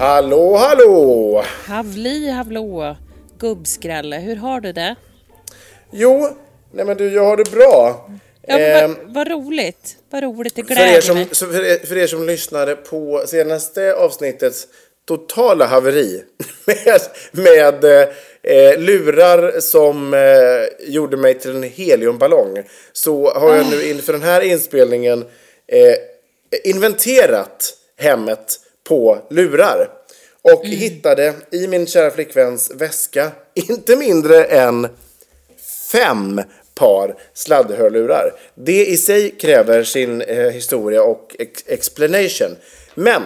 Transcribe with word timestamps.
Hallå, 0.00 0.56
hallå! 0.56 1.44
Havli 1.66 2.30
havlå, 2.30 2.96
gubbskrälle, 3.38 4.16
hur 4.16 4.36
har 4.36 4.60
du 4.60 4.72
det? 4.72 4.96
Jo, 5.90 6.28
nej 6.72 6.84
men 6.84 6.96
du, 6.96 7.12
jag 7.12 7.24
har 7.24 7.36
det 7.36 7.50
bra. 7.50 8.08
Ja, 8.46 8.58
men 8.58 8.84
Ehm, 8.84 8.96
vad, 9.04 9.14
vad 9.14 9.28
roligt, 9.28 9.96
vad 10.10 10.22
roligt, 10.22 10.54
det 10.54 10.64
för, 10.64 10.72
er 10.72 10.76
gläder 10.76 11.00
som, 11.00 11.16
mig. 11.16 11.26
för, 11.34 11.64
er, 11.64 11.86
för 11.86 11.98
er 11.98 12.06
som 12.06 12.26
lyssnade 12.26 12.76
på 12.76 13.22
senaste 13.26 13.94
avsnittets 13.94 14.66
totala 15.08 15.66
haveri 15.66 16.22
med, 16.66 17.00
med 17.32 17.84
eh, 18.42 18.78
lurar 18.78 19.60
som 19.60 20.14
eh, 20.14 20.90
gjorde 20.92 21.16
mig 21.16 21.38
till 21.38 21.50
en 21.50 21.62
heliumballong 21.62 22.62
så 22.92 23.30
har 23.30 23.56
jag 23.56 23.70
nu 23.70 23.82
inför 23.82 24.12
den 24.12 24.22
här 24.22 24.40
inspelningen 24.40 25.24
eh, 25.66 25.94
inventerat 26.64 27.74
hemmet 27.96 28.60
på 28.90 29.18
lurar 29.30 29.88
och 30.42 30.66
hittade 30.66 31.34
i 31.50 31.66
min 31.66 31.86
kära 31.86 32.10
flickväns 32.10 32.70
väska 32.74 33.30
inte 33.54 33.96
mindre 33.96 34.44
än 34.44 34.88
fem 35.92 36.42
par 36.74 37.14
sladdhörlurar. 37.34 38.34
Det 38.54 38.86
i 38.86 38.96
sig 38.96 39.30
kräver 39.30 39.84
sin 39.84 40.20
eh, 40.22 40.50
historia 40.50 41.02
och 41.02 41.36
ex- 41.38 41.64
explanation. 41.66 42.56
Men 42.94 43.22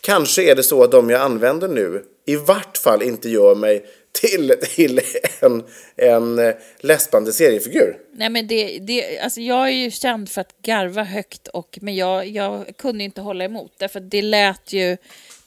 kanske 0.00 0.42
är 0.42 0.54
det 0.54 0.62
så 0.62 0.84
att 0.84 0.90
de 0.90 1.10
jag 1.10 1.20
använder 1.20 1.68
nu 1.68 2.02
i 2.26 2.36
vart 2.36 2.78
fall 2.78 3.02
inte 3.02 3.28
gör 3.28 3.54
mig 3.54 3.86
till, 4.12 4.54
till 4.74 5.00
en, 5.40 5.64
en 5.96 6.54
läspande 6.80 7.32
seriefigur. 7.32 7.98
Nej, 8.12 8.30
men 8.30 8.46
det, 8.46 8.78
det, 8.78 9.18
alltså 9.18 9.40
jag 9.40 9.66
är 9.66 9.72
ju 9.72 9.90
känd 9.90 10.28
för 10.28 10.40
att 10.40 10.54
garva 10.62 11.02
högt, 11.02 11.48
och, 11.48 11.78
men 11.80 11.96
jag, 11.96 12.28
jag 12.28 12.76
kunde 12.76 13.04
inte 13.04 13.20
hålla 13.20 13.44
emot. 13.44 13.72
Därför 13.78 14.00
att 14.00 14.10
det 14.10 14.22
lät 14.22 14.72
ju... 14.72 14.96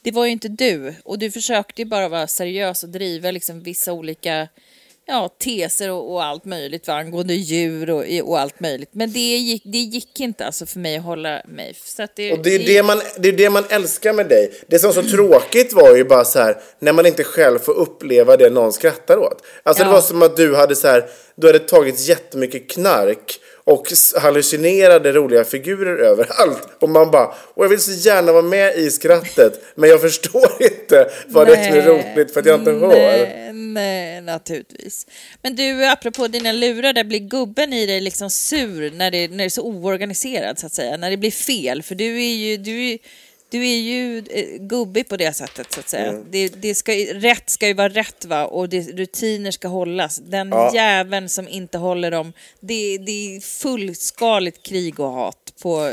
Det 0.02 0.12
var 0.12 0.24
ju 0.26 0.32
inte 0.32 0.48
du, 0.48 0.94
och 1.04 1.18
du 1.18 1.30
försökte 1.30 1.82
ju 1.82 1.86
bara 1.86 2.08
vara 2.08 2.26
seriös 2.26 2.82
och 2.82 2.88
driva 2.88 3.30
liksom 3.30 3.62
vissa 3.62 3.92
olika 3.92 4.48
ja, 5.06 5.28
teser 5.28 5.90
och, 5.90 6.12
och 6.12 6.24
allt 6.24 6.44
möjligt 6.44 6.88
va, 6.88 6.94
angående 6.94 7.34
djur 7.34 7.90
och, 7.90 8.04
och 8.28 8.40
allt 8.40 8.60
möjligt. 8.60 8.88
Men 8.92 9.12
det 9.12 9.18
gick, 9.20 9.62
det 9.64 9.78
gick 9.78 10.20
inte 10.20 10.46
alltså 10.46 10.66
för 10.66 10.78
mig 10.78 10.96
att 10.96 11.04
hålla 11.04 11.42
mig. 11.48 11.74
Så 11.84 12.06
det, 12.16 12.32
Och 12.32 12.38
det 12.38 12.54
är 12.54 12.58
det, 12.58 12.82
man, 12.82 13.00
det 13.18 13.28
är 13.28 13.32
det 13.32 13.50
man 13.50 13.64
älskar 13.68 14.12
med 14.12 14.28
dig. 14.28 14.52
Det 14.68 14.78
som 14.78 14.92
var 14.92 15.02
så 15.02 15.08
tråkigt 15.08 15.72
var 15.72 15.96
ju 15.96 16.04
bara 16.04 16.24
så 16.24 16.38
här 16.38 16.56
när 16.78 16.92
man 16.92 17.06
inte 17.06 17.24
själv 17.24 17.58
får 17.58 17.72
uppleva 17.72 18.36
det 18.36 18.50
någon 18.50 18.72
skrattar 18.72 19.16
åt. 19.18 19.42
Alltså 19.62 19.82
det 19.84 19.88
Ja. 19.88 19.92
var 19.94 20.00
som 20.02 20.22
att 20.22 20.36
du 20.36 20.56
hade 20.56 20.76
så 20.76 20.88
här, 20.88 21.08
du 21.36 21.46
hade 21.46 21.58
tagit 21.58 22.08
jättemycket 22.08 22.70
knark 22.70 23.40
och 23.64 23.86
hallucinerade 24.16 25.12
roliga 25.12 25.44
figurer 25.44 25.98
överallt. 25.98 26.68
Och 26.80 26.88
man 26.88 27.10
bara, 27.10 27.26
och 27.26 27.64
jag 27.64 27.68
vill 27.68 27.80
så 27.80 27.92
gärna 28.08 28.32
vara 28.32 28.42
med 28.42 28.76
i 28.76 28.90
skrattet, 28.90 29.60
men 29.74 29.90
jag 29.90 30.00
förstår 30.10 30.50
inte 30.60 31.10
vad 31.26 31.46
det 31.46 31.54
är 31.54 31.64
som 31.64 31.78
är 31.78 31.86
roligt 31.86 32.32
för 32.32 32.40
att 32.40 32.46
jag 32.46 32.60
inte 32.60 32.70
hör. 32.70 32.88
Nej, 32.88 33.52
nej, 33.52 34.20
naturligtvis. 34.20 35.06
Men 35.42 35.56
du, 35.56 35.86
apropå 35.86 36.28
dina 36.28 36.52
lurar, 36.52 36.92
där 36.92 37.04
blir 37.04 37.18
gubben 37.18 37.72
i 37.72 37.86
dig 37.86 38.00
liksom 38.00 38.30
sur 38.30 38.90
när 38.90 39.10
det, 39.10 39.28
när 39.28 39.38
det 39.38 39.44
är 39.44 39.48
så 39.48 39.62
oorganiserat, 39.62 40.58
så 40.58 40.66
att 40.66 40.74
säga. 40.74 40.96
När 40.96 41.10
det 41.10 41.16
blir 41.16 41.30
fel, 41.30 41.82
för 41.82 41.94
du 41.94 42.22
är 42.22 42.34
ju... 42.34 42.56
Du 42.56 42.90
är, 42.90 42.98
du 43.50 43.58
är 43.58 43.76
ju 43.76 44.18
eh, 44.30 44.44
gubbig 44.60 45.08
på 45.08 45.16
det 45.16 45.32
sättet, 45.36 45.72
så 45.72 45.80
att 45.80 45.88
säga. 45.88 46.06
Mm. 46.06 46.24
Det, 46.30 46.48
det 46.48 46.74
ska, 46.74 46.92
rätt 47.12 47.50
ska 47.50 47.66
ju 47.66 47.74
vara 47.74 47.88
rätt, 47.88 48.24
va? 48.24 48.44
och 48.46 48.68
det, 48.68 48.80
rutiner 48.80 49.50
ska 49.50 49.68
hållas. 49.68 50.16
Den 50.18 50.48
Ja. 50.48 50.70
jäveln 50.74 51.28
som 51.28 51.48
inte 51.48 51.78
håller 51.78 52.10
dem, 52.10 52.32
det, 52.60 52.98
det 52.98 53.36
är 53.36 53.40
fullskaligt 53.40 54.62
krig 54.62 55.00
och 55.00 55.10
hat 55.12 55.52
på... 55.62 55.92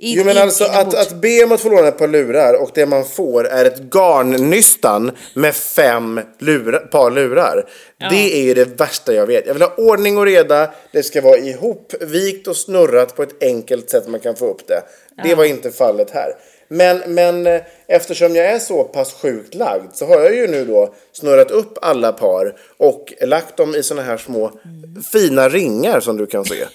In, 0.00 0.14
Jo 0.16 0.24
men 0.24 0.36
in- 0.36 0.42
alltså 0.42 0.64
att, 0.64 0.94
att 0.94 1.20
be 1.20 1.44
om 1.44 1.52
att 1.52 1.60
få 1.60 1.68
låna 1.68 1.88
ett 1.88 1.98
par 1.98 2.08
lurar 2.08 2.62
och 2.62 2.70
det 2.74 2.86
man 2.86 3.04
får 3.04 3.46
är 3.48 3.64
ett 3.64 3.78
garnnystan 3.94 5.10
med 5.34 5.54
fem 5.56 6.20
lurar, 6.38 6.78
par 6.80 7.10
lurar. 7.10 7.68
Det 8.10 8.38
är 8.40 8.42
ju 8.42 8.54
det 8.54 8.64
värsta 8.80 9.14
jag 9.14 9.26
vet. 9.26 9.46
Jag 9.46 9.54
vill 9.54 9.62
ha 9.62 9.74
ordning 9.76 10.18
och 10.18 10.24
reda, 10.26 10.70
det 10.92 11.02
ska 11.02 11.20
vara 11.20 11.38
ihopvikt 11.38 12.46
och 12.46 12.56
snurrat 12.56 13.16
på 13.16 13.22
ett 13.22 13.42
enkelt 13.42 13.90
sätt 13.90 14.08
man 14.08 14.20
kan 14.20 14.36
få 14.36 14.46
upp 14.50 14.66
det. 14.66 14.82
Det 15.24 15.34
var 15.34 15.44
inte 15.44 15.70
fallet 15.70 16.10
här. 16.10 16.32
Men, 16.68 17.02
men 17.06 17.46
eh, 17.46 17.62
eftersom 17.86 18.36
jag 18.36 18.46
är 18.46 18.58
så 18.58 18.84
pass 18.84 19.12
sjukt 19.12 19.54
lagd 19.54 19.94
så 19.94 20.06
har 20.06 20.20
jag 20.20 20.34
ju 20.34 20.46
nu 20.46 20.64
då 20.64 20.94
snurrat 21.12 21.50
upp 21.50 21.78
alla 21.82 22.12
par 22.12 22.56
och 22.76 23.12
lagt 23.20 23.56
dem 23.56 23.74
i 23.74 23.82
såna 23.82 24.02
här 24.02 24.16
små 24.16 24.52
fina 25.12 25.48
ringar 25.48 26.00
som 26.00 26.16
du 26.16 26.26
kan 26.26 26.44
se. 26.44 26.64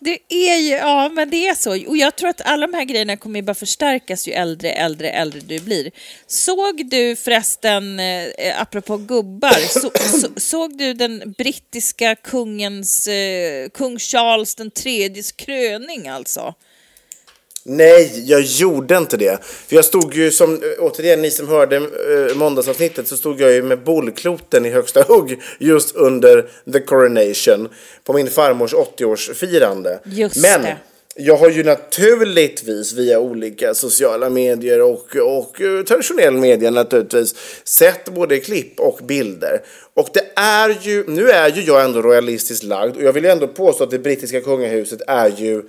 Det 0.00 0.18
är 0.28 0.56
ju, 0.56 0.70
ja 0.70 1.08
men 1.08 1.30
det 1.30 1.48
är 1.48 1.54
så. 1.54 1.88
Och 1.88 1.96
jag 1.96 2.16
tror 2.16 2.30
att 2.30 2.40
alla 2.40 2.66
de 2.66 2.74
här 2.76 2.84
grejerna 2.84 3.16
kommer 3.16 3.38
ju 3.38 3.42
bara 3.42 3.54
förstärkas 3.54 4.28
ju 4.28 4.32
äldre, 4.32 4.70
äldre, 4.72 5.10
äldre 5.10 5.40
du 5.40 5.60
blir. 5.60 5.90
Såg 6.26 6.90
du 6.90 7.16
förresten, 7.16 8.00
eh, 8.00 8.24
eh 8.24 8.62
apropå 8.62 8.96
gubbar, 8.96 9.68
så, 9.80 9.90
så, 10.20 10.40
såg 10.40 10.78
du 10.78 10.94
den 10.94 11.34
brittiska 11.38 12.14
kungens, 12.14 13.08
eh, 13.08 13.68
kung 13.68 13.98
Charles 13.98 14.54
den 14.54 14.70
tredjes 14.70 15.32
kröning 15.32 16.08
alltså? 16.08 16.54
Nej, 17.70 18.22
jag 18.26 18.40
gjorde 18.40 18.96
inte 18.96 19.16
det. 19.16 19.38
För 19.44 19.76
jag 19.76 19.84
stod 19.84 20.14
ju 20.14 20.30
som, 20.30 20.54
eh, 20.54 20.60
återigen 20.78 21.22
ni 21.22 21.30
som 21.30 21.48
hörde 21.48 21.76
eh, 21.76 22.36
måndagsavsnittet 22.36 23.08
så 23.08 23.16
stod 23.16 23.40
jag 23.40 23.52
ju 23.52 23.62
med 23.62 23.84
bollkloten 23.84 24.66
i 24.66 24.70
högsta 24.70 25.02
hugg 25.02 25.40
just 25.58 25.96
under 25.96 26.50
the 26.72 26.80
coronation 26.80 27.68
på 28.04 28.12
min 28.12 28.30
farmors 28.30 28.74
80-årsfirande. 28.74 29.98
Just 30.04 30.36
Men 30.36 30.62
det. 30.62 30.76
jag 31.14 31.36
har 31.36 31.50
ju 31.50 31.64
naturligtvis 31.64 32.92
via 32.92 33.20
olika 33.20 33.74
sociala 33.74 34.30
medier 34.30 34.80
och, 34.82 35.16
och 35.16 35.60
eh, 35.60 35.84
traditionell 35.84 36.34
media 36.34 36.70
naturligtvis 36.70 37.34
sett 37.64 38.08
både 38.08 38.40
klipp 38.40 38.80
och 38.80 39.00
bilder. 39.04 39.62
Och 39.94 40.08
det 40.12 40.40
är 40.40 40.78
ju, 40.82 41.04
nu 41.08 41.30
är 41.30 41.48
ju 41.48 41.62
jag 41.62 41.84
ändå 41.84 42.02
royalistiskt 42.02 42.64
lagd 42.64 42.96
och 42.96 43.02
jag 43.02 43.12
vill 43.12 43.24
ju 43.24 43.30
ändå 43.30 43.46
påstå 43.48 43.84
att 43.84 43.90
det 43.90 43.98
brittiska 43.98 44.40
kungahuset 44.40 45.00
är 45.06 45.32
ju 45.36 45.62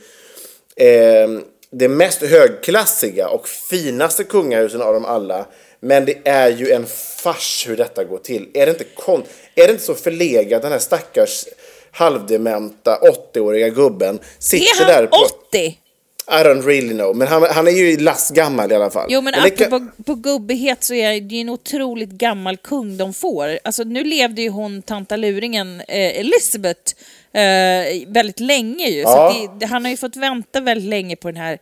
eh, 0.75 1.39
det 1.71 1.87
mest 1.89 2.21
högklassiga 2.21 3.29
och 3.29 3.47
finaste 3.47 4.23
kungahusen 4.23 4.81
av 4.81 4.93
dem 4.93 5.05
alla. 5.05 5.45
Men 5.79 6.05
det 6.05 6.27
är 6.27 6.49
ju 6.49 6.71
en 6.71 6.85
fars 7.23 7.65
hur 7.67 7.77
detta 7.77 8.03
går 8.03 8.17
till. 8.17 8.47
Är 8.53 8.65
det 8.65 8.71
inte, 8.71 8.83
kon 8.83 9.23
är 9.55 9.67
det 9.67 9.71
inte 9.71 9.83
så 9.83 9.95
förlegat 9.95 10.61
den 10.61 10.71
här 10.71 10.79
stackars 10.79 11.45
halvdementa 11.91 12.99
80-åriga 13.33 13.69
gubben 13.69 14.19
sitter 14.39 14.83
Är 14.83 14.87
där 14.87 15.07
på... 15.07 15.17
80? 15.49 15.77
I 16.31 16.43
don't 16.43 16.61
really 16.65 16.93
know, 16.93 17.15
men 17.15 17.27
han, 17.27 17.43
han 17.43 17.67
är 17.67 17.71
ju 17.71 17.97
lastgammal 17.97 18.71
i 18.71 18.75
alla 18.75 18.89
fall. 18.89 19.07
Jo 19.09 19.21
men 19.21 19.33
kan- 19.33 19.73
apropå 19.73 20.03
på 20.05 20.15
gubbighet 20.15 20.83
så 20.83 20.93
är 20.93 21.21
det 21.21 21.35
ju 21.35 21.41
en 21.41 21.49
otroligt 21.49 22.09
gammal 22.09 22.57
kung 22.57 22.97
de 22.97 23.13
får. 23.13 23.59
Alltså 23.63 23.83
nu 23.83 24.03
levde 24.03 24.41
ju 24.41 24.49
hon, 24.49 24.81
tantaluringen 24.81 25.81
eh, 25.81 26.19
Elizabeth, 26.19 26.95
eh, 27.33 28.07
väldigt 28.07 28.39
länge 28.39 28.87
ju. 28.89 29.03
Så 29.03 29.09
Ja. 29.09 29.29
att 29.53 29.59
det, 29.59 29.65
han 29.65 29.83
har 29.85 29.91
ju 29.91 29.97
fått 29.97 30.15
vänta 30.15 30.61
väldigt 30.61 30.89
länge 30.89 31.15
på 31.15 31.27
den 31.27 31.37
här, 31.37 31.57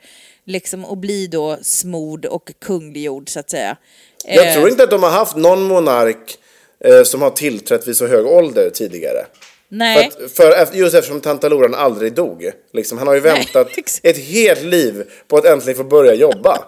liksom 0.46 0.86
att 0.86 0.98
bli 0.98 1.28
då 1.28 1.58
smord 1.62 2.26
och 2.26 2.52
kungliggjord 2.62 3.30
så 3.30 3.40
att 3.40 3.50
säga. 3.50 3.78
Jag 4.26 4.48
Eh, 4.48 4.54
tror 4.54 4.70
inte 4.70 4.84
att 4.84 4.90
de 4.90 5.04
har 5.04 5.10
haft 5.10 5.36
någon 5.36 5.64
monark 5.64 6.38
eh, 6.86 7.04
som 7.04 7.22
har 7.22 7.30
tillträtt 7.30 7.88
vid 7.88 7.98
så 7.98 8.08
hög 8.08 8.26
ålder 8.26 8.70
tidigare. 8.74 9.26
Nej. 9.70 10.12
För, 10.36 10.52
att, 10.52 10.70
för 10.70 10.78
just 10.78 10.96
eftersom 10.96 11.22
tantaloran 11.22 11.76
aldrig 11.76 12.14
dog. 12.14 12.52
Liksom, 12.74 12.98
han 12.98 13.08
har 13.08 13.14
ju 13.14 13.20
väntat 13.20 13.68
exakt. 13.78 14.06
ett 14.06 14.18
helt 14.18 14.64
liv 14.64 15.04
på 15.28 15.38
att 15.38 15.46
äntligen 15.46 15.78
få 15.78 15.84
börja 15.84 16.14
jobba. 16.14 16.60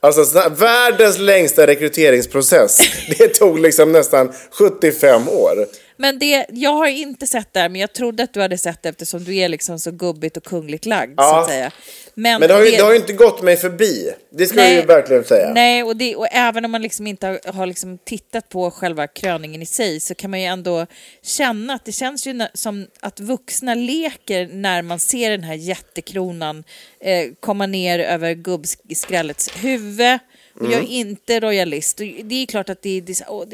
Alltså 0.00 0.24
sån 0.24 0.42
här, 0.42 0.50
världens 0.50 1.18
längsta 1.18 1.66
rekryteringsprocess. 1.66 2.78
Det 3.18 3.28
tog 3.28 3.58
liksom 3.58 3.92
nästan 3.92 4.32
75 4.50 5.28
år. 5.28 5.66
Men 6.02 6.18
det, 6.18 6.46
jag 6.50 6.70
har 6.74 6.86
inte 6.86 7.26
sett 7.26 7.52
det 7.52 7.60
här, 7.60 7.68
men 7.68 7.80
jag 7.80 7.92
trodde 7.92 8.22
att 8.22 8.32
du 8.34 8.40
hade 8.40 8.58
sett 8.58 8.82
det 8.82 8.88
eftersom 8.88 9.24
du 9.24 9.36
är 9.36 9.48
liksom 9.48 9.78
så 9.78 9.90
gubbigt 9.90 10.36
och 10.36 10.44
kungligt 10.44 10.86
lagd 10.86 11.10
så 11.20 11.24
Ja. 11.24 11.40
att 11.40 11.48
säga. 11.48 11.70
Men, 12.14 12.40
Men 12.40 12.48
det 12.48 12.54
har, 12.54 12.64
ju, 12.64 12.70
det 12.70 12.82
har 12.82 12.90
ju 12.92 12.98
inte 12.98 13.12
gått 13.12 13.42
mig 13.42 13.56
förbi. 13.56 14.10
Det 14.30 14.46
ska 14.46 14.60
jag 14.60 14.72
ju 14.72 14.82
verkligen 14.82 15.24
säga. 15.24 15.52
Nej, 15.54 15.82
och, 15.82 15.96
det, 15.96 16.16
och 16.16 16.26
även 16.32 16.64
om 16.64 16.70
man 16.70 16.82
liksom 16.82 17.06
inte 17.06 17.26
har, 17.26 17.52
har 17.52 17.66
liksom 17.66 17.98
tittat 17.98 18.48
på 18.48 18.70
själva 18.70 19.06
kröningen 19.06 19.62
i 19.62 19.66
sig 19.66 20.00
så 20.00 20.14
kan 20.14 20.30
man 20.30 20.40
ju 20.40 20.46
ändå 20.46 20.86
känna 21.22 21.74
att 21.74 21.84
det 21.84 21.92
känns 21.92 22.26
ju 22.26 22.40
som 22.54 22.86
att 23.00 23.20
vuxna 23.20 23.74
leker 23.74 24.48
när 24.52 24.82
man 24.82 24.98
ser 24.98 25.30
den 25.30 25.44
här 25.44 25.54
jättekronan 25.54 26.64
eh, 27.00 27.28
komma 27.40 27.66
ner 27.66 27.98
över 27.98 28.34
gubbskrällets 28.34 29.50
huvud. 29.64 30.18
Och 30.60 30.66
jag 30.66 30.80
är 30.80 30.86
inte 30.86 31.40
royalist. 31.40 31.96
Det 31.96 32.34
är 32.34 32.46
klart 32.46 32.68
att 32.68 32.82
det 32.82 32.90
är, 32.90 33.00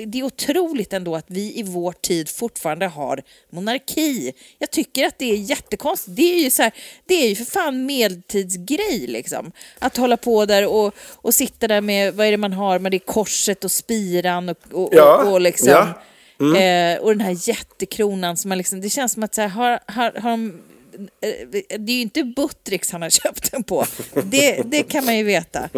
det, 0.06 0.18
är, 0.18 0.22
otroligt 0.22 0.92
ändå 0.92 1.16
att 1.16 1.24
vi 1.26 1.58
i 1.58 1.62
vår 1.62 1.92
tid 1.92 2.28
fortfarande 2.28 2.86
har 2.86 3.22
monarki. 3.50 4.32
Jag 4.58 4.70
tycker 4.70 5.06
att 5.06 5.18
det 5.18 5.32
är 5.32 5.36
jättekonstigt. 5.36 6.16
Det 6.16 6.34
är 6.34 6.42
ju, 6.42 6.50
så 6.50 6.62
här, 6.62 6.72
det 7.06 7.14
är 7.14 7.28
ju 7.28 7.36
för 7.36 7.44
fan 7.44 7.86
medeltidsgrej 7.86 9.06
liksom. 9.06 9.52
Att 9.78 9.96
hålla 9.96 10.16
på 10.16 10.46
där 10.46 10.66
och, 10.66 10.94
och 11.14 11.34
sitta 11.34 11.68
där 11.68 11.80
med, 11.80 12.14
vad 12.14 12.26
är 12.26 12.30
det 12.30 12.36
man 12.36 12.52
har, 12.52 12.78
med 12.78 12.92
det 12.92 12.98
korset 12.98 13.64
och 13.64 13.72
spiran 13.72 14.48
och, 14.48 14.58
och, 14.72 14.88
Ja, 14.92 15.24
och, 15.24 15.32
och 15.32 15.40
liksom. 15.40 15.68
ja. 15.68 15.94
Eh, 16.40 16.98
och 16.98 17.10
den 17.10 17.20
här 17.20 17.48
jättekronan 17.48 18.36
som 18.36 18.48
man 18.48 18.58
liksom, 18.58 18.80
det 18.80 18.90
känns 18.90 19.12
som 19.12 19.22
att 19.22 19.34
så 19.34 19.40
här, 19.40 19.48
har, 19.48 19.80
har, 19.86 20.20
har 20.20 20.30
de, 20.30 20.62
det 21.78 21.92
är 21.92 21.96
ju 21.96 22.00
inte 22.00 22.22
Buttricks 22.24 22.90
han 22.90 23.02
har 23.02 23.10
köpt 23.10 23.50
den 23.52 23.62
på. 23.62 23.86
Det, 24.24 24.62
det 24.64 24.82
kan 24.82 25.04
man 25.04 25.16
ju 25.18 25.24
veta. 25.24 25.68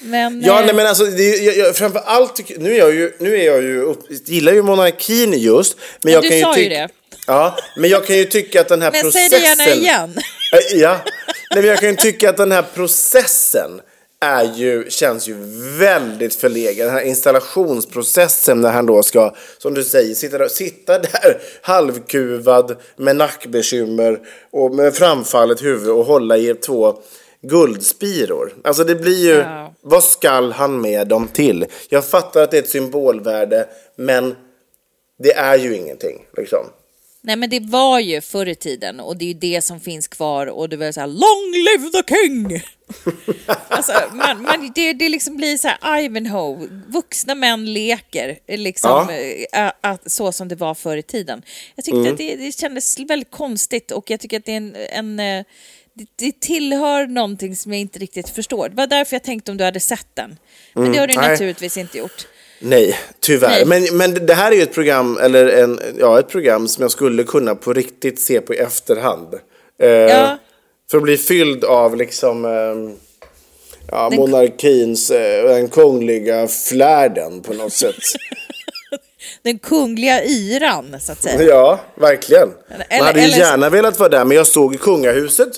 Men, 0.00 0.42
Ja, 0.42 0.60
eh, 0.60 0.66
nej, 0.66 0.74
men 0.74 0.86
alltså, 0.86 1.04
det, 1.04 1.36
jag, 1.36 1.56
jag, 1.56 1.76
framför 1.76 2.00
allt, 2.00 2.58
nu 2.58 2.74
är 2.74 2.78
jag 2.78 2.94
ju, 2.94 3.12
nu 3.18 3.36
är 3.40 3.46
jag 3.46 3.62
ju 3.62 3.80
upp, 3.82 4.06
gillar 4.28 4.52
ju 4.52 4.62
monarkin 4.62 5.32
just. 5.32 5.76
Men 6.02 6.12
Ja, 6.12 6.16
jag 6.16 6.22
du 6.22 6.28
kan 6.28 6.38
ju 6.38 6.42
sa 6.44 6.56
ju 6.58 6.64
tyck- 6.64 6.68
det. 6.68 6.88
Ja, 7.26 7.56
men 7.76 7.90
jag 7.90 8.06
kan 8.06 8.16
ju 8.16 8.24
tycka 8.24 8.60
att 8.60 8.68
den 8.68 8.82
här 8.82 8.90
men 8.92 9.02
processen... 9.02 9.30
säg 9.30 9.40
det 9.40 9.44
gärna 9.46 9.68
igen. 9.74 10.14
Eh, 10.72 10.78
Ja, 10.80 11.00
nej, 11.50 11.62
men 11.62 11.64
jag 11.64 11.78
kan 11.78 11.88
ju 11.88 11.96
tycka 11.96 12.30
att 12.30 12.36
den 12.36 12.52
här 12.52 12.64
processen 12.74 13.80
är 14.20 14.44
ju, 14.54 14.90
känns 14.90 15.28
ju 15.28 15.34
väldigt 15.78 16.34
förlegad. 16.34 16.86
Den 16.86 16.94
här 16.94 17.02
installationsprocessen 17.02 18.60
när 18.60 18.70
han 18.70 18.86
då 18.86 19.02
ska, 19.02 19.34
som 19.58 19.74
du 19.74 19.84
säger, 19.84 20.14
sitta 20.14 20.38
där, 20.38 20.48
sitta 20.48 20.98
där 20.98 21.40
halvkuvad 21.62 22.76
med 22.96 23.16
nackbekymmer 23.16 24.20
och 24.52 24.74
med 24.74 24.94
framfallet 24.94 25.62
huvud 25.62 25.90
och 25.90 26.04
hålla 26.04 26.36
i 26.36 26.54
två 26.54 26.98
guldspiror. 27.42 28.52
Alltså 28.64 28.84
det 28.84 28.94
blir 28.94 29.26
ju, 29.26 29.34
Ja. 29.34 29.74
vad 29.82 30.04
skall 30.04 30.52
han 30.52 30.80
med 30.80 31.08
dem 31.08 31.28
till? 31.28 31.66
Jag 31.88 32.04
fattar 32.04 32.42
att 32.42 32.50
det 32.50 32.58
är 32.58 32.62
ett 32.62 32.68
symbolvärde, 32.68 33.68
men 33.96 34.34
det 35.18 35.32
är 35.32 35.58
ju 35.58 35.76
ingenting 35.76 36.26
liksom. 36.36 36.66
Nej 37.20 37.36
men 37.36 37.50
det 37.50 37.60
var 37.60 38.00
ju 38.00 38.20
förr 38.20 38.46
i 38.48 38.54
tiden 38.54 39.00
och 39.00 39.16
det 39.16 39.24
är 39.24 39.26
ju 39.26 39.34
det 39.34 39.64
som 39.64 39.80
finns 39.80 40.08
kvar 40.08 40.46
och 40.46 40.68
det 40.68 40.76
var 40.76 40.92
så 40.92 41.00
här 41.00 41.06
long 41.06 41.52
live 41.52 41.90
the 42.02 42.14
king! 42.14 42.62
alltså, 43.68 43.92
man, 44.12 44.42
man, 44.42 44.72
det, 44.74 44.92
det 44.92 45.08
liksom 45.08 45.36
blir 45.36 45.56
så 45.58 45.68
här 45.68 46.00
Ivanhoe, 46.00 46.68
vuxna 46.88 47.34
män 47.34 47.72
leker 47.72 48.38
liksom 48.48 48.90
Ja. 48.90 49.12
eh, 49.12 49.66
ä- 49.66 49.72
att, 49.80 50.10
så 50.10 50.32
som 50.32 50.48
det 50.48 50.54
var 50.56 50.74
förr 50.74 50.96
i 50.96 51.02
tiden. 51.02 51.42
Jag 51.74 51.84
tyckte 51.84 52.10
att 52.10 52.18
det, 52.18 52.36
det 52.36 52.58
kändes 52.58 52.98
väldigt 52.98 53.30
konstigt 53.30 53.90
och 53.90 54.10
jag 54.10 54.20
tycker 54.20 54.38
att 54.38 54.44
det 54.44 54.52
är 54.52 54.56
en, 54.56 54.76
en 54.76 55.20
eh, 55.20 55.44
det, 56.16 56.40
tillhör 56.40 57.06
någonting 57.06 57.56
som 57.56 57.72
jag 57.72 57.80
inte 57.80 57.98
riktigt 57.98 58.28
förstår. 58.28 58.68
Det 58.68 58.74
var 58.76 58.86
därför 58.86 59.14
jag 59.16 59.22
tänkte 59.22 59.50
om 59.50 59.56
du 59.56 59.64
hade 59.64 59.80
sett 59.80 60.08
den. 60.14 60.38
Men 60.72 60.92
det 60.92 60.98
har 60.98 61.06
du 61.06 61.14
nej. 61.14 61.28
naturligtvis 61.30 61.76
inte 61.76 61.98
gjort. 61.98 62.26
Nej, 62.60 62.98
tyvärr. 63.20 63.48
Nej. 63.48 63.64
Men, 63.64 63.96
men 63.96 64.26
det 64.26 64.34
här 64.34 64.52
är 64.52 64.56
ju 64.56 64.62
ett 64.62 64.72
program, 64.74 65.18
eller 65.22 65.46
en, 65.46 65.80
ja, 65.98 66.18
ett 66.18 66.28
program 66.28 66.68
som 66.68 66.82
jag 66.82 66.90
skulle 66.90 67.24
kunna 67.24 67.54
på 67.54 67.72
riktigt 67.72 68.20
se 68.20 68.40
på 68.40 68.54
i 68.54 68.58
efterhand. 68.58 69.34
Eh, 69.82 69.88
Ja. 69.88 70.38
För 70.90 70.96
att 70.98 71.02
bli 71.02 71.16
fylld 71.16 71.64
av 71.64 71.96
liksom 71.96 72.44
ehm, 72.44 72.96
ja, 73.90 74.08
Den- 74.10 74.18
monarkins, 74.20 75.10
eh, 75.10 75.44
den 75.48 75.68
kungliga 75.68 76.48
flärden 76.48 77.40
på 77.42 77.52
något 77.54 77.72
sätt. 77.72 77.94
Den 79.42 79.58
kungliga 79.58 80.24
yran, 80.24 80.96
så 81.00 81.12
att 81.12 81.22
säga. 81.22 81.42
ja, 81.42 81.80
verkligen. 81.94 82.48
Man 82.48 82.80
Eller- 82.90 83.04
hade 83.04 83.20
ju 83.20 83.24
eller- 83.26 83.38
gärna 83.38 83.70
velat 83.70 83.98
vara 83.98 84.08
där, 84.08 84.24
men 84.24 84.36
jag 84.36 84.46
såg 84.46 84.74
i 84.74 84.78
kungahuset 84.78 85.48
eh, 85.48 85.52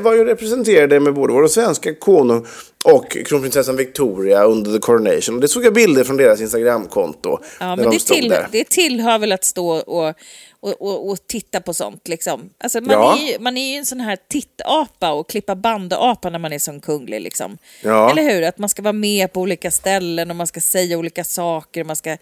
var 0.00 0.14
ju 0.14 0.24
representerade 0.24 1.00
med 1.00 1.14
både 1.14 1.32
vår 1.32 1.46
svenska 1.46 1.94
konung 1.94 2.46
och 2.84 3.16
kronprinsessan 3.26 3.76
Victoria 3.76 4.44
under 4.44 4.72
the 4.72 4.78
coronation. 4.78 5.34
Och 5.34 5.40
det 5.40 5.48
såg 5.48 5.64
jag 5.64 5.74
bilder 5.74 6.04
från 6.04 6.16
deras 6.16 6.40
Instagramkonto. 6.40 7.38
Ja, 7.60 7.76
men 7.76 7.84
de 7.84 7.90
det, 7.90 7.98
till, 8.14 8.28
där. 8.28 8.48
det 8.52 8.68
tillhör 8.68 9.18
väl 9.18 9.32
att 9.32 9.44
stå 9.44 9.68
och, 9.70 10.14
och, 10.60 10.82
och, 10.82 11.08
och 11.10 11.26
titta 11.26 11.60
på 11.60 11.74
sånt. 11.74 12.08
Liksom. 12.08 12.50
Alltså, 12.64 12.80
man, 12.80 12.90
Ja. 12.90 13.18
är 13.18 13.32
ju, 13.32 13.38
man 13.38 13.56
är 13.56 13.72
ju 13.72 13.76
en 13.76 13.86
sån 13.86 14.00
här 14.00 14.18
tittapa 14.28 15.12
och 15.12 15.28
klippa 15.28 15.54
bandapa 15.54 16.30
när 16.30 16.38
man 16.38 16.52
är 16.52 16.58
som 16.58 16.80
kunglig. 16.80 17.20
Liksom. 17.20 17.58
Ja. 17.82 18.10
Eller 18.10 18.22
hur? 18.22 18.42
Att 18.42 18.58
man 18.58 18.68
ska 18.68 18.82
vara 18.82 18.92
med 18.92 19.32
på 19.32 19.40
olika 19.40 19.70
ställen 19.70 20.30
och 20.30 20.36
man 20.36 20.46
ska 20.46 20.60
säga 20.60 20.98
olika 20.98 21.24
saker. 21.24 21.80
Och 21.80 21.86
man 21.86 21.96
ska 21.96 22.16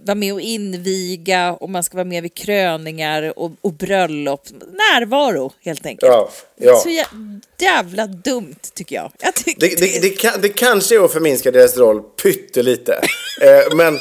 vara 0.00 0.14
med 0.14 0.32
och 0.34 0.40
inviga 0.40 1.52
och 1.52 1.70
man 1.70 1.82
ska 1.82 1.96
vara 1.96 2.04
med 2.04 2.22
vid 2.22 2.34
kröningar 2.34 3.38
och, 3.38 3.50
och 3.60 3.72
bröllop. 3.72 4.42
Närvaro, 4.72 5.52
helt 5.64 5.86
enkelt. 5.86 6.12
Ja, 6.12 6.28
ja. 6.66 6.76
så 6.80 6.88
jä- 6.88 7.40
jävla 7.58 8.06
dumt, 8.06 8.56
tycker 8.74 8.96
jag. 8.96 9.12
jag 9.18 9.34
tycker 9.34 9.60
Det, 9.60 9.76
det, 9.80 9.98
det, 10.02 10.10
kan, 10.10 10.32
det 10.40 10.48
kanske 10.48 10.94
är 10.96 11.04
att 11.04 11.12
förminska 11.12 11.50
deras 11.50 11.76
roll 11.76 12.02
pyttelite. 12.22 12.92
eh, 13.42 13.76
men, 13.76 13.98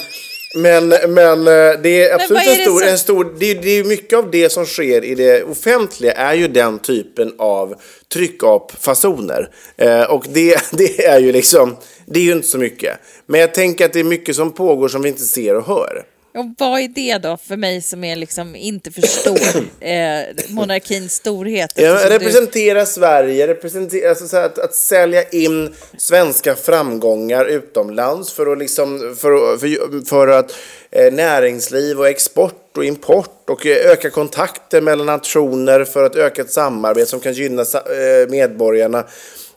men, 0.58 0.90
men 1.14 1.40
eh, 1.48 1.82
det 1.84 2.04
är 2.10 2.14
absolut 2.16 2.48
är 2.48 2.50
en 2.50 2.62
stor... 2.66 2.80
som- 2.80 2.90
En 2.90 2.98
stor 3.00 3.36
det, 3.40 3.54
det 3.54 3.70
är 3.70 3.84
mycket 3.84 4.20
av 4.20 4.32
det 4.32 4.50
som 4.50 4.66
sker 4.66 5.04
i 5.06 5.16
det 5.16 5.44
offentliga 5.44 6.12
är 6.14 6.34
ju 6.34 6.48
den 6.48 6.80
typen 6.80 7.34
av 7.38 7.76
tryckapfasoner. 8.14 9.50
Eh, 9.78 10.04
och 10.04 10.26
det, 10.30 10.58
det 10.72 11.06
är 11.06 11.20
ju 11.20 11.32
liksom... 11.32 11.76
Det 12.08 12.20
är 12.20 12.24
ju 12.24 12.32
inte 12.32 12.48
så 12.48 12.58
mycket. 12.58 12.98
Men 13.26 13.40
jag 13.42 13.54
tänker 13.54 13.86
att 13.86 13.94
det 13.94 14.00
är 14.00 14.04
mycket 14.04 14.36
som 14.36 14.52
pågår 14.52 14.88
som 14.88 15.02
vi 15.02 15.10
inte 15.10 15.22
ser 15.22 15.56
och 15.56 15.68
hör. 15.68 16.04
Och 16.36 16.46
vad 16.58 16.80
är 16.80 16.88
det 16.88 17.18
då 17.18 17.38
för 17.38 17.58
mig 17.58 17.82
som 17.82 18.04
är 18.04 18.16
liksom 18.16 18.56
inte 18.56 18.92
förstår 18.92 19.40
eh, 19.80 20.22
monarkins 20.50 21.14
storhet? 21.14 21.72
Ja, 21.76 21.84
eftersom 21.84 22.10
du- 22.10 22.16
representera 22.16 22.86
Sverige, 22.86 23.48
representera, 23.48 24.10
alltså 24.10 24.28
så 24.28 24.38
här, 24.38 24.46
att, 24.46 24.60
att 24.60 24.76
sälja 24.76 25.30
in 25.30 25.76
svenska 25.98 26.56
framgångar 26.56 27.46
utomlands 27.46 28.34
för 28.34 28.52
att, 28.52 28.58
liksom, 28.58 29.16
för, 29.20 29.58
för, 29.58 30.06
för 30.06 30.28
att 30.28 30.56
eh, 30.92 31.14
näringsliv 31.14 32.00
och 32.00 32.08
export 32.08 32.78
och 32.78 32.86
import 32.86 33.50
och 33.50 33.66
eh, 33.66 33.92
öka 33.92 34.10
kontakter 34.10 34.82
mellan 34.82 35.06
nationer 35.06 35.84
för 35.84 36.04
att 36.04 36.16
öka 36.16 36.42
ett 36.42 36.52
samarbete 36.52 37.10
som 37.10 37.20
kan 37.20 37.34
gynna 37.34 37.62
eh, 37.62 38.30
medborgarna. 38.30 39.06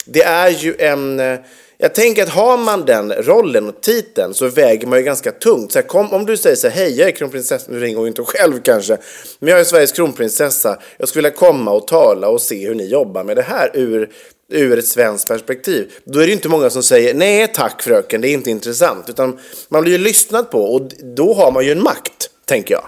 Det 0.09 0.23
är 0.23 0.49
ju 0.51 0.75
en... 0.79 1.21
eh, 1.21 1.39
Jag 1.81 1.95
tänker 1.95 2.23
att 2.23 2.29
har 2.29 2.57
man 2.57 2.85
den 2.85 3.13
rollen 3.13 3.69
och 3.69 3.81
titeln 3.81 4.35
så 4.35 4.49
väger 4.49 4.87
man 4.87 4.99
ju 4.99 5.05
ganska 5.05 5.33
tungt. 5.33 5.73
Så 5.73 5.79
här, 5.79 5.87
kom, 5.87 6.13
om 6.13 6.27
du 6.27 6.37
säger 6.37 6.57
så 6.57 6.69
här, 6.69 6.77
hej 6.77 6.99
jag 6.99 7.09
är 7.09 7.13
kronprinsessa, 7.13 7.67
nu 7.73 7.81
ringer 7.81 7.97
hon 7.99 8.07
inte 8.07 8.23
själv 8.23 8.61
kanske, 8.63 8.97
men 9.39 9.51
jag 9.51 9.61
är 9.61 9.65
Sveriges 9.65 9.93
kronprinsessa, 9.93 10.79
jag 10.99 11.09
skulle 11.09 11.23
vilja 11.29 11.39
komma 11.39 11.71
och 11.71 11.87
tala 11.87 12.29
och 12.29 12.41
se 12.41 12.67
hur 12.69 12.75
ni 12.75 12.87
jobbar 12.87 13.25
med 13.25 13.37
det 13.37 13.43
här 13.43 13.71
ur, 13.75 14.11
ur 14.53 14.79
ett 14.79 14.87
svenskt 14.87 15.29
perspektiv. 15.29 15.93
Då 16.05 16.19
är 16.19 16.23
det 16.23 16.27
ju 16.29 16.33
inte 16.33 16.49
många 16.49 16.71
som 16.71 16.83
säger, 16.83 17.15
nej 17.15 17.49
tack 17.55 17.83
fröken, 17.83 18.21
det 18.21 18.29
är 18.29 18.33
inte 18.33 18.51
intressant, 18.51 19.09
utan 19.09 19.39
man 19.69 19.83
blir 19.83 19.93
ju 19.93 19.99
lyssnad 19.99 20.51
på 20.51 20.75
och 20.75 20.91
då 21.17 21.35
har 21.35 21.51
man 21.53 21.65
ju 21.65 21.73
en 21.73 21.83
makt, 21.83 22.31
tänker 22.45 22.75
jag. 22.75 22.85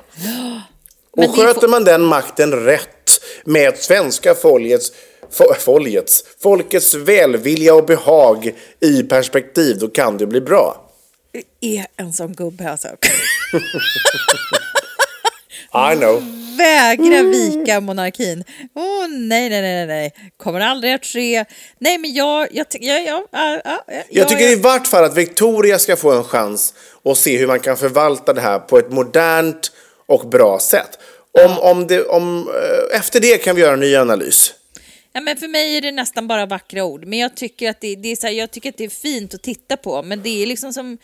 Och 1.12 1.37
sköter 1.37 1.69
man 1.69 1.85
den 1.85 2.03
makten 2.03 2.65
rätt 2.65 3.21
med 3.45 3.79
svenska 3.79 4.35
folkets 4.35 4.93
fo- 4.93 4.95
folkets, 5.59 6.25
folkets 6.43 6.95
välvilja 6.95 7.75
och 7.75 7.85
behag 7.85 8.53
i 8.81 9.03
perspektiv, 9.03 9.79
då 9.79 9.89
kan 9.89 10.19
det 10.19 10.27
bli 10.27 10.41
bra. 10.41 10.91
Det 11.61 11.77
är 11.79 11.87
en 11.97 12.13
sån 12.13 12.33
gubbe 12.33 12.71
alltså. 12.71 12.89
I 15.93 15.97
know. 15.97 16.23
Vägra 16.59 17.23
vika 17.23 17.81
monarkin. 17.81 18.45
Åh 18.75 19.09
nej, 19.09 19.51
nej, 19.51 19.63
nej, 19.63 19.87
nej. 19.87 20.15
Kommer 20.37 20.61
aldrig 20.61 20.95
att 20.95 21.05
ske. 21.05 21.45
Nej, 21.79 21.99
men 21.99 22.15
jag... 22.15 22.49
jag, 22.51 22.69
ty- 22.69 22.79
jag, 22.81 23.05
jag, 23.07 23.23
ja, 23.33 23.61
ja, 23.65 23.85
ja, 23.87 24.03
Jag 24.09 24.29
tycker 24.29 24.43
jag, 24.43 24.53
i 24.53 24.57
vart 24.57 24.87
fall 24.87 25.05
att 25.05 25.17
Victoria 25.17 25.79
ska 25.79 25.97
få 25.97 26.13
en 26.13 26.25
chans 26.25 26.75
att 27.05 27.19
se 27.19 27.37
hur 27.39 27.47
man 27.47 27.61
kan 27.61 27.77
förvalta 27.77 28.33
det 28.33 28.41
här 28.41 28.59
på 28.59 28.79
ett 28.79 28.93
modernt 28.93 29.73
och 30.07 30.29
bra 30.29 30.59
sätt. 30.59 30.99
Om, 31.45 31.59
om 31.59 31.87
det, 31.87 32.05
om, 32.05 32.49
eh, 32.49 32.99
efter 32.99 33.21
det 33.21 33.39
kan 33.39 33.57
vi 33.57 33.63
göra 33.63 33.73
en 33.73 33.81
ny 33.81 33.97
analys. 33.97 34.55
Ja, 35.12 35.21
men 35.21 35.37
för 35.37 35.49
mig 35.49 35.76
är 35.76 35.81
det 35.81 35.93
nästan 35.93 36.29
bara 36.29 36.47
vackra 36.47 36.85
ord. 36.85 37.07
Men 37.07 37.19
jag 37.19 37.35
tycker 37.35 37.71
att 37.71 37.81
det, 37.81 37.97
det 37.97 38.09
är 38.09 38.17
så 38.17 38.26
här, 38.26 38.35
jag 38.35 38.50
tycker 38.50 38.69
att 38.69 38.76
det 38.76 38.85
är 38.85 38.88
fint 38.88 39.35
att 39.35 39.43
titta 39.43 39.76
på. 39.76 40.02
Men 40.02 40.23
det 40.23 40.43
är 40.43 40.47
liksom 40.47 40.73
som... 40.73 40.99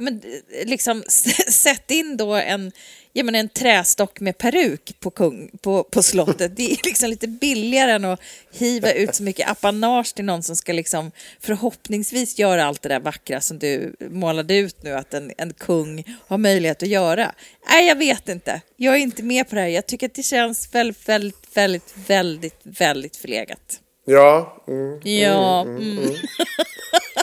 Men, 0.00 0.22
liksom, 0.64 1.02
sätt 1.48 1.90
in 1.90 2.16
då 2.16 2.34
en, 2.34 2.72
ja, 3.12 3.24
men 3.24 3.34
en 3.34 3.48
trästock 3.48 4.20
med 4.20 4.38
peruk 4.38 5.00
på, 5.00 5.10
kung, 5.10 5.50
på, 5.62 5.84
på 5.84 6.02
slottet. 6.02 6.56
Det 6.56 6.72
är 6.72 6.78
liksom 6.84 7.10
lite 7.10 7.28
billigare 7.28 7.92
än 7.92 8.04
att 8.04 8.20
hiva 8.52 8.92
ut 8.92 9.14
så 9.14 9.22
mycket 9.22 9.50
apanage 9.50 10.14
till 10.14 10.24
någon 10.24 10.42
som 10.42 10.56
ska 10.56 10.72
liksom 10.72 11.12
förhoppningsvis 11.40 12.38
göra 12.38 12.64
allt 12.64 12.82
det 12.82 12.88
där 12.88 13.00
vackra 13.00 13.40
som 13.40 13.58
du 13.58 13.94
målade 14.10 14.56
ut 14.56 14.82
nu 14.82 14.92
att 14.92 15.14
en, 15.14 15.32
en 15.38 15.52
kung 15.52 16.04
har 16.26 16.38
möjlighet 16.38 16.82
att 16.82 16.88
göra. 16.88 17.34
Nej, 17.70 17.88
jag 17.88 17.96
vet 17.96 18.28
inte. 18.28 18.60
Jag 18.76 18.94
är 18.94 18.98
inte 18.98 19.22
med 19.22 19.48
på 19.48 19.54
det 19.54 19.60
här. 19.60 19.68
Jag 19.68 19.86
tycker 19.86 20.06
att 20.06 20.14
det 20.14 20.22
känns 20.22 20.74
väldigt, 20.74 21.08
väldigt, 21.08 21.44
väldigt, 21.54 21.94
väldigt, 22.06 22.60
väldigt 22.64 23.16
förlegat. 23.16 23.80
Ja, 24.06 24.64
mm. 24.68 25.00
Ja, 25.02 25.62
mm. 25.62 26.14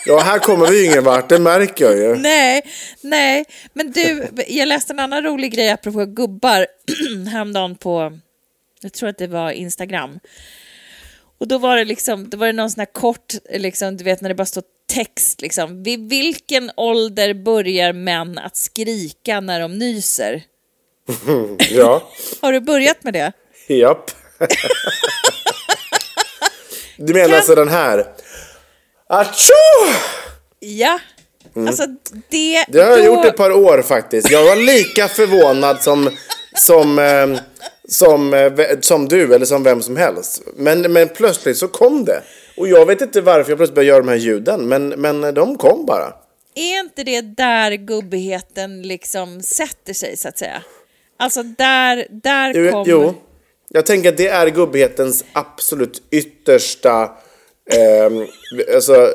Ja, 0.08 0.20
här 0.20 0.40
kommer 0.40 0.68
vi 0.68 0.86
ingen 0.86 1.04
vart, 1.04 1.30
det 1.30 1.40
märker 1.40 1.86
jag 1.86 1.98
ju. 1.98 2.16
nej, 2.16 2.62
nej. 3.02 3.46
Men 3.74 3.92
du, 3.92 4.28
jag 4.48 4.68
läste 4.68 4.94
en 4.94 5.00
annan 5.00 5.24
rolig 5.24 5.54
grej 5.54 5.70
apropå 5.70 6.06
gubbar 6.06 6.68
häromdagen 7.32 7.76
på, 7.76 8.20
jag 8.82 8.94
tror 8.94 9.10
att 9.10 9.18
det 9.18 9.28
var 9.28 9.52
Instagram. 9.52 10.20
Och 11.40 11.48
då 11.48 11.58
var 11.58 11.78
det 11.78 11.86
liksom, 11.86 12.30
då 12.30 12.38
var 12.38 12.48
det 12.48 12.54
någon 12.54 12.72
sån 12.72 12.80
här 12.80 12.94
kort, 12.94 13.34
liksom, 13.50 13.98
du 13.98 14.04
vet 14.04 14.22
när 14.22 14.30
det 14.30 14.36
bara 14.36 14.46
står 14.46 14.64
text 14.94 15.42
liksom. 15.42 15.84
Vid 15.84 16.10
vilken 16.10 16.72
ålder 16.78 17.34
börjar 17.34 17.94
män 17.94 18.38
att 18.38 18.58
skrika 18.58 19.40
när 19.40 19.60
de 19.60 19.78
nyser? 19.78 20.44
Ja, 21.72 22.10
Har 22.42 22.54
du 22.54 22.60
börjat 22.60 23.04
med 23.04 23.14
det? 23.14 23.32
japp. 23.68 24.12
Du 27.00 27.14
menar 27.14 27.36
alltså 27.36 27.56
den 27.56 27.68
här? 27.70 28.06
Atjo! 29.10 29.54
Ja. 30.60 31.00
Alltså 31.68 31.86
det... 32.30 32.66
Det 32.68 32.82
har 32.82 32.90
jag 32.90 33.00
då- 33.00 33.06
gjort 33.06 33.26
ett 33.26 33.38
par 33.38 33.52
år 33.52 33.82
faktiskt. 33.82 34.32
Jag 34.32 34.44
var 34.46 34.56
lika 34.56 35.08
förvånad 35.08 35.82
som, 35.82 36.10
som, 36.56 37.00
eh, 37.00 37.40
som, 37.88 38.34
eh, 38.34 38.52
som 38.82 39.08
du 39.08 39.36
eller 39.36 39.46
som 39.46 39.64
vem 39.64 39.82
som 39.82 39.98
helst. 39.98 40.42
Men, 40.56 40.94
men 40.94 41.10
plötsligt 41.10 41.58
så 41.58 41.68
kom 41.68 42.06
det. 42.06 42.22
Och 42.58 42.68
jag 42.68 42.86
vet 42.86 43.02
inte 43.02 43.22
varför 43.22 43.52
jag 43.52 43.58
plötsligt 43.58 43.76
började 43.76 43.90
göra 43.90 44.00
de 44.00 44.10
här 44.10 44.16
ljuden, 44.16 44.68
men, 44.68 44.90
men 44.90 45.34
de 45.34 45.58
kom 45.58 45.86
bara. 45.86 46.14
Är 46.56 46.80
inte 46.80 47.04
det 47.04 47.22
där 47.22 47.72
gubbigheten 47.72 48.82
liksom 48.82 49.42
sätter 49.42 49.94
sig 49.94 50.18
så 50.18 50.28
att 50.28 50.38
säga? 50.38 50.64
Alltså 51.20 51.44
där, 51.44 52.08
där 52.10 52.72
kommer... 52.72 52.92
jo. 52.92 53.14
Jag 53.70 53.86
tänker 53.86 54.10
att 54.10 54.18
det 54.18 54.28
är 54.28 54.48
gubbighetens 54.48 55.26
absolut 55.34 56.02
yttersta 56.12 57.12
eh, 57.72 58.12
alltså, 58.76 59.14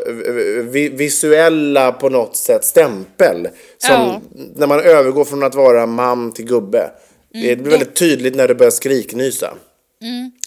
vi, 0.71 0.89
visuella 0.89 1.93
på 1.93 2.09
något 2.09 2.37
sätt 2.37 2.65
stämpel. 2.65 3.49
Som 3.79 3.91
Ja. 3.91 4.21
när 4.55 4.67
man 4.67 4.81
övergår 4.81 5.25
från 5.25 5.43
att 5.43 5.55
vara 5.55 5.87
man 5.87 6.33
till 6.33 6.45
gubbe. 6.45 6.91
Det 7.33 7.57
blir 7.57 7.71
väldigt 7.71 7.95
tydligt 7.97 8.35
när 8.35 8.49
du 8.49 8.55
börjar 8.55 8.71
skriknysa. 8.71 9.55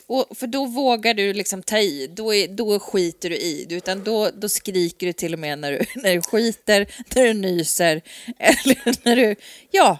Och 0.08 0.38
för 0.38 0.48
då 0.48 0.66
vågar 0.66 1.14
du 1.14 1.34
liksom 1.34 1.64
ta 1.64 1.78
i, 1.78 2.10
då, 2.16 2.34
är, 2.34 2.48
då 2.48 2.80
skiter 2.80 3.30
du 3.30 3.36
i, 3.36 3.68
utan 3.70 4.04
då, 4.04 4.30
då 4.34 4.50
skriker 4.50 5.08
du 5.08 5.14
till 5.14 5.34
och 5.34 5.40
med 5.40 5.60
när 5.60 5.72
du, 5.72 5.80
när 6.02 6.16
du 6.16 6.22
skiter, 6.22 6.88
när 7.16 7.24
du 7.24 7.34
nyser 7.34 8.02
eller 8.40 9.06
när 9.06 9.16
du, 9.16 9.36
ja, 9.72 9.98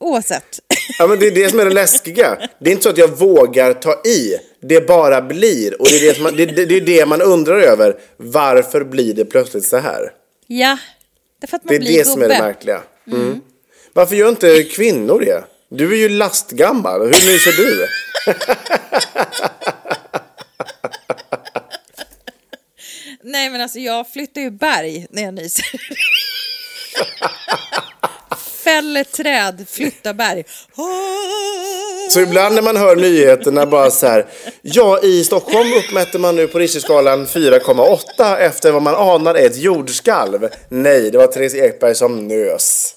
oavsett. 0.00 0.60
Ja, 0.98 1.06
men 1.06 1.18
det 1.18 1.26
är 1.26 1.30
det 1.30 1.50
som 1.50 1.60
är 1.60 1.64
det 1.64 1.74
läskiga. 1.74 2.38
Det 2.58 2.70
är 2.70 2.72
inte 2.72 2.82
så 2.84 2.90
att 2.90 2.98
jag 2.98 3.18
vågar 3.18 3.74
ta 3.74 4.02
i. 4.04 4.34
Det 4.68 4.86
bara 4.86 5.22
blir. 5.22 5.80
Och 5.80 5.86
det 5.88 6.08
är 6.08 6.14
det, 6.14 6.20
man, 6.20 6.36
det, 6.36 6.46
det, 6.46 6.64
det, 6.66 6.76
är 6.76 6.80
det 6.80 7.06
man 7.06 7.22
undrar 7.22 7.60
över. 7.60 7.96
Varför 8.16 8.84
blir 8.84 9.14
det 9.14 9.24
plötsligt 9.24 9.64
så 9.64 9.76
här? 9.76 10.12
Ja, 10.46 10.78
därför 11.40 11.56
att 11.56 11.64
man 11.64 11.68
Det 11.68 11.76
är 11.76 11.80
blir 11.80 11.98
det 11.98 12.04
som 12.04 12.22
är 12.22 12.26
gubbe. 12.26 12.34
det 12.34 12.42
märkliga. 12.42 12.82
Mm. 13.12 13.40
Varför 13.92 14.16
gör 14.16 14.28
inte 14.28 14.62
kvinnor 14.62 15.20
det? 15.20 15.44
Du 15.68 15.92
är 15.92 15.96
ju 15.96 16.08
lastgammal. 16.08 17.00
Hur 17.00 17.08
nyser 17.08 17.52
du? 17.56 17.86
Nej 23.22 23.50
men 23.50 23.60
alltså 23.60 23.78
jag 23.78 24.12
flyttar 24.12 24.40
ju 24.40 24.50
berg 24.50 25.06
när 25.10 25.22
jag 25.22 25.34
nyser. 25.34 25.66
Fäller 28.66 29.04
träd, 29.04 29.66
flyttar 29.68 30.14
berg. 30.14 30.44
Så 32.10 32.20
ibland 32.20 32.54
när 32.54 32.62
man 32.62 32.76
hör 32.76 32.96
nyheterna 32.96 33.66
bara 33.66 33.90
så 33.90 34.06
här. 34.06 34.26
Ja, 34.62 35.00
i 35.02 35.24
Stockholm 35.24 35.72
uppmätte 35.72 36.18
man 36.18 36.36
nu 36.36 36.46
på 36.46 36.58
Richterskalan 36.58 37.26
4,8 37.26 38.36
efter 38.38 38.72
vad 38.72 38.82
man 38.82 38.94
anar 38.94 39.34
är 39.34 39.46
ett 39.46 39.56
jordskalv. 39.56 40.48
Nej, 40.68 41.10
det 41.10 41.18
var 41.18 41.26
Therese 41.26 41.54
Ekberg 41.54 41.94
som 41.94 42.28
nös. 42.28 42.94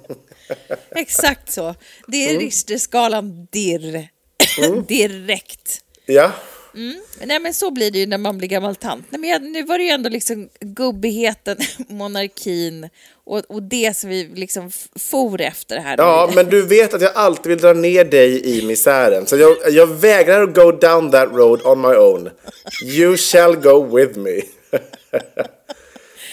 Exakt 0.96 1.52
så. 1.52 1.74
Det 2.06 2.24
Mm. 2.24 2.36
är 2.36 2.40
Richterskalan 2.40 3.46
dirr. 3.52 4.08
Direkt. 4.88 5.78
Ja, 6.06 6.30
Nej 7.24 7.40
men 7.40 7.54
så 7.54 7.70
blir 7.70 7.90
det 7.90 7.98
ju 7.98 8.06
när 8.06 8.18
man 8.18 8.38
blir 8.38 8.48
gammal 8.48 8.76
tant. 8.76 9.06
Nej, 9.10 9.20
men 9.20 9.30
jag, 9.30 9.42
nu 9.42 9.62
var 9.62 9.78
det 9.78 9.84
ju 9.84 9.90
ändå 9.90 10.08
liksom 10.08 10.48
gubbigheten, 10.60 11.56
monarkin 11.88 12.88
och, 13.24 13.38
och 13.48 13.62
det 13.62 13.96
som 13.96 14.10
vi 14.10 14.24
liksom 14.34 14.70
for 14.98 15.40
efter 15.40 15.78
här. 15.78 15.96
nu. 15.96 16.02
ja, 16.02 16.30
men 16.34 16.46
du 16.46 16.66
vet 16.66 16.94
att 16.94 17.02
jag 17.02 17.12
alltid 17.14 17.50
vill 17.50 17.58
dra 17.58 17.72
ner 17.72 18.04
dig 18.04 18.58
i 18.58 18.66
misären. 18.66 19.26
Så 19.26 19.36
jag, 19.36 19.56
jag 19.70 19.86
vägrar 19.86 20.42
att 20.42 20.54
go 20.54 20.72
down 20.72 21.10
that 21.10 21.28
road 21.32 21.62
on 21.64 21.80
my 21.80 21.96
own. 21.96 22.30
You 22.84 23.16
shall 23.16 23.56
go 23.56 23.96
with 23.96 24.18
me. 24.18 24.40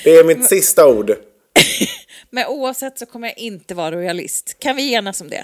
Det 0.04 0.16
är 0.16 0.24
mitt 0.24 0.46
sista 0.46 0.88
ord. 0.88 1.16
Men 2.30 2.46
oavsett 2.48 3.00
så 3.00 3.06
kommer 3.06 3.28
jag 3.28 3.38
inte 3.38 3.76
vara 3.76 3.92
royalist. 3.92 4.56
Kan 4.60 4.76
vi 4.76 4.94
enas 4.94 5.22
om 5.22 5.30
det? 5.30 5.44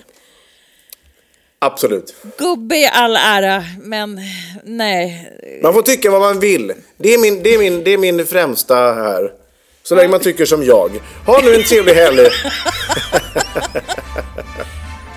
Absolut. 1.65 2.15
Gubbe 2.37 2.75
i 2.75 2.89
all 2.93 3.15
ära, 3.15 3.63
men 3.81 4.19
nej. 4.63 5.29
Man 5.63 5.73
får 5.73 5.81
tycka 5.81 6.11
vad 6.11 6.21
man 6.21 6.39
vill. 6.39 6.73
Det 6.97 7.13
är 7.13 7.17
min, 7.17 7.43
det 7.43 7.53
är 7.53 7.59
min, 7.59 7.83
det 7.83 7.93
är 7.93 7.97
min 7.97 8.25
främsta 8.25 8.75
här. 8.75 9.31
Så 9.83 9.95
länge 9.95 10.09
man 10.09 10.19
tycker 10.19 10.45
som 10.45 10.63
jag. 10.63 10.91
Ha 11.25 11.41
nu 11.43 11.55
en 11.55 11.63
trevlig 11.63 11.93
helg. 11.93 12.19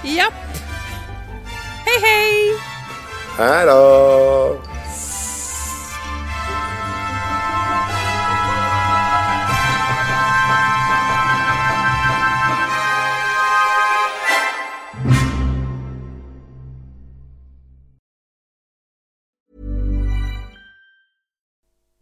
Japp. 0.05 0.35
Hej 1.85 2.01
hej! 2.03 2.53
Hej 3.39 3.67
då! 3.67 4.66